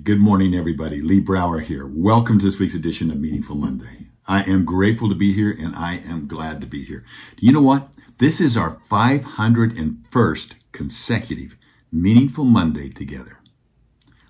[0.00, 1.02] Good morning, everybody.
[1.02, 1.86] Lee Brower here.
[1.86, 4.08] Welcome to this week's edition of Meaningful Monday.
[4.26, 7.04] I am grateful to be here and I am glad to be here.
[7.38, 7.88] You know what?
[8.18, 11.56] This is our 501st consecutive
[11.92, 13.38] Meaningful Monday together.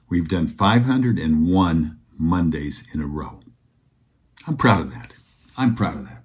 [0.08, 3.40] We've done 501 Mondays in a row.
[4.46, 5.14] I'm proud of that.
[5.56, 6.24] I'm proud of that.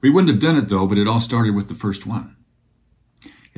[0.00, 2.37] We wouldn't have done it though, but it all started with the first one.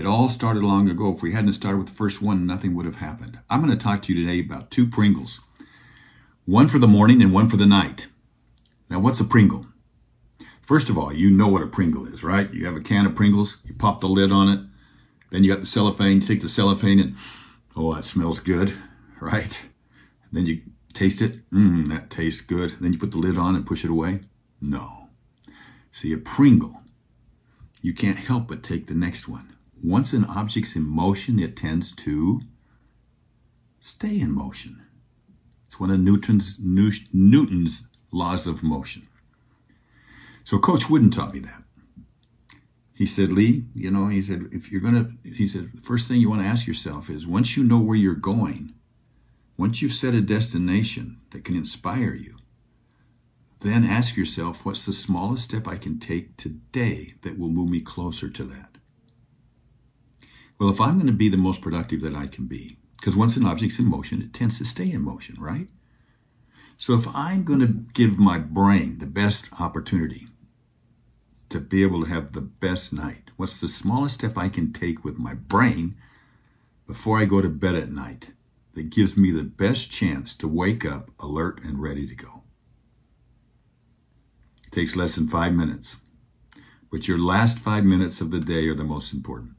[0.00, 1.12] It all started long ago.
[1.12, 3.38] If we hadn't started with the first one, nothing would have happened.
[3.50, 5.40] I'm going to talk to you today about two Pringles
[6.46, 8.06] one for the morning and one for the night.
[8.88, 9.66] Now, what's a Pringle?
[10.62, 12.50] First of all, you know what a Pringle is, right?
[12.50, 14.60] You have a can of Pringles, you pop the lid on it,
[15.32, 17.14] then you got the cellophane, you take the cellophane and,
[17.76, 18.72] oh, that smells good,
[19.20, 19.60] right?
[20.32, 20.62] Then you
[20.94, 22.74] taste it, mmm, that tastes good.
[22.80, 24.20] Then you put the lid on and push it away.
[24.62, 25.10] No.
[25.92, 26.80] See, a Pringle,
[27.82, 29.56] you can't help but take the next one.
[29.82, 32.40] Once an object's in motion, it tends to
[33.80, 34.82] stay in motion.
[35.66, 39.08] It's one of Newton's, Newton's laws of motion.
[40.44, 41.62] So Coach Wooden taught me that.
[42.92, 46.06] He said, Lee, you know, he said, if you're going to, he said, the first
[46.06, 48.74] thing you want to ask yourself is once you know where you're going,
[49.56, 52.36] once you've set a destination that can inspire you,
[53.60, 57.80] then ask yourself, what's the smallest step I can take today that will move me
[57.80, 58.76] closer to that?
[60.60, 63.34] Well, if I'm going to be the most productive that I can be, because once
[63.34, 65.68] an object's in motion, it tends to stay in motion, right?
[66.76, 70.28] So if I'm going to give my brain the best opportunity
[71.48, 75.02] to be able to have the best night, what's the smallest step I can take
[75.02, 75.96] with my brain
[76.86, 78.28] before I go to bed at night
[78.74, 82.42] that gives me the best chance to wake up alert and ready to go?
[84.66, 85.96] It takes less than five minutes,
[86.90, 89.54] but your last five minutes of the day are the most important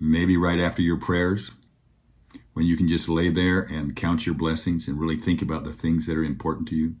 [0.00, 1.50] maybe right after your prayers,
[2.54, 5.72] when you can just lay there and count your blessings and really think about the
[5.72, 6.96] things that are important to you,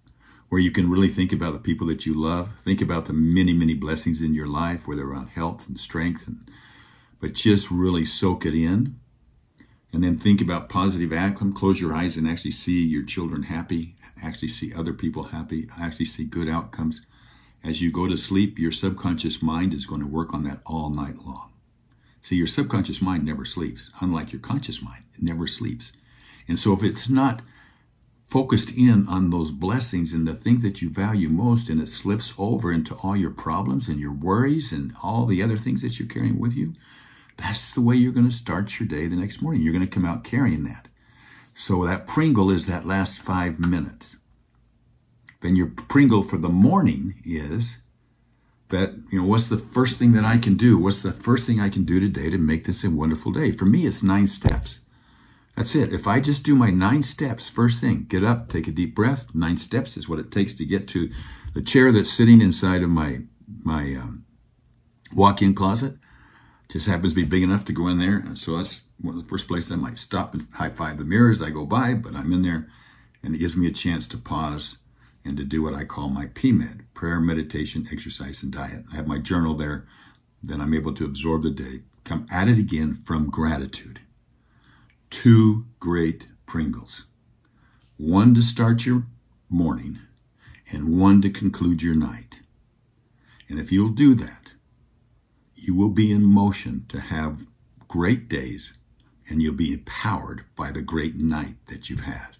[0.48, 3.52] where you can really think about the people that you love, think about the many,
[3.52, 6.48] many blessings in your life, whether around health and strength, and
[7.20, 8.98] but just really soak it in.
[9.92, 11.52] And then think about positive outcome.
[11.52, 16.06] Close your eyes and actually see your children happy, actually see other people happy, actually
[16.06, 17.02] see good outcomes.
[17.64, 20.90] As you go to sleep, your subconscious mind is going to work on that all
[20.90, 21.49] night long.
[22.22, 25.92] See, your subconscious mind never sleeps, unlike your conscious mind, it never sleeps.
[26.48, 27.42] And so if it's not
[28.28, 32.32] focused in on those blessings and the things that you value most, and it slips
[32.38, 36.08] over into all your problems and your worries and all the other things that you're
[36.08, 36.74] carrying with you,
[37.36, 39.62] that's the way you're going to start your day the next morning.
[39.62, 40.88] You're going to come out carrying that.
[41.54, 44.16] So that Pringle is that last five minutes.
[45.40, 47.78] Then your Pringle for the morning is
[48.70, 50.78] that, you know, what's the first thing that I can do?
[50.78, 53.52] What's the first thing I can do today to make this a wonderful day?
[53.52, 54.80] For me, it's nine steps.
[55.56, 55.92] That's it.
[55.92, 59.34] If I just do my nine steps, first thing, get up, take a deep breath.
[59.34, 61.10] Nine steps is what it takes to get to
[61.52, 63.20] the chair that's sitting inside of my
[63.62, 64.24] my um,
[65.12, 65.96] walk-in closet.
[66.70, 69.22] Just happens to be big enough to go in there, and so that's one of
[69.22, 71.94] the first places I might stop and high five the mirrors I go by.
[71.94, 72.68] But I'm in there,
[73.22, 74.78] and it gives me a chance to pause
[75.24, 78.84] and to do what I call my PMED prayer, meditation, exercise, and diet.
[78.92, 79.86] I have my journal there.
[80.42, 84.00] Then I'm able to absorb the day, come at it again from gratitude.
[85.10, 87.04] Two great Pringles
[87.96, 89.04] one to start your
[89.50, 89.98] morning,
[90.72, 92.40] and one to conclude your night.
[93.48, 94.52] And if you'll do that,
[95.54, 97.46] you will be in motion to have
[97.88, 98.72] great days
[99.28, 102.36] and you'll be empowered by the great night that you've had.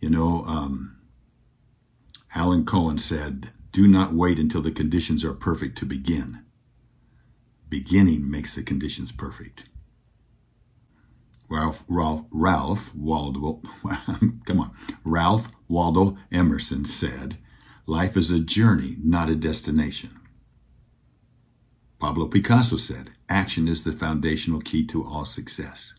[0.00, 0.97] You know, um,
[2.34, 6.44] Alan Cohen said, Do not wait until the conditions are perfect to begin.
[7.68, 9.64] Beginning makes the conditions perfect.
[11.48, 13.62] Ralph, Ralph, Ralph Waldo,
[14.44, 14.70] come on,
[15.04, 17.38] Ralph Waldo Emerson said,
[17.86, 20.18] Life is a journey, not a destination.
[21.98, 25.94] Pablo Picasso said, Action is the foundational key to all success.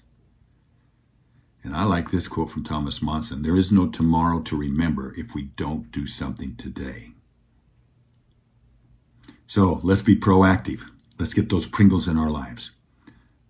[1.63, 5.35] And I like this quote from Thomas Monson There is no tomorrow to remember if
[5.35, 7.11] we don't do something today.
[9.47, 10.83] So let's be proactive.
[11.17, 12.71] Let's get those Pringles in our lives.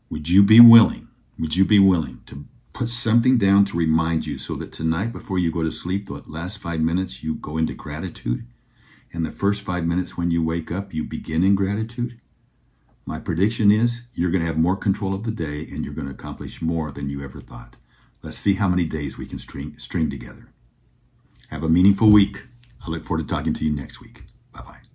[0.09, 1.07] Would you be willing?
[1.37, 5.37] Would you be willing to put something down to remind you so that tonight before
[5.37, 8.45] you go to sleep, the last five minutes, you go into gratitude?
[9.13, 12.19] And the first five minutes when you wake up, you begin in gratitude?
[13.05, 16.07] My prediction is you're going to have more control of the day and you're going
[16.07, 17.75] to accomplish more than you ever thought.
[18.21, 20.49] Let's see how many days we can string, string together.
[21.49, 22.47] Have a meaningful week.
[22.85, 24.23] I look forward to talking to you next week.
[24.51, 24.88] Bye bye.